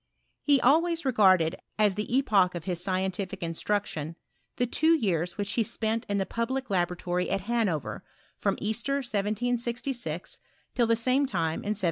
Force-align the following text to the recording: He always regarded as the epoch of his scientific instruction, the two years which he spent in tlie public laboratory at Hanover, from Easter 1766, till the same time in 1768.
He 0.41 0.59
always 0.59 1.05
regarded 1.05 1.57
as 1.77 1.93
the 1.93 2.11
epoch 2.17 2.55
of 2.55 2.63
his 2.63 2.83
scientific 2.83 3.43
instruction, 3.43 4.15
the 4.55 4.65
two 4.65 4.97
years 4.97 5.37
which 5.37 5.51
he 5.51 5.63
spent 5.63 6.07
in 6.09 6.17
tlie 6.17 6.27
public 6.27 6.71
laboratory 6.71 7.29
at 7.29 7.41
Hanover, 7.41 8.03
from 8.39 8.57
Easter 8.59 8.95
1766, 9.03 10.39
till 10.73 10.87
the 10.87 10.95
same 10.95 11.27
time 11.27 11.59
in 11.59 11.75
1768. 11.75 11.79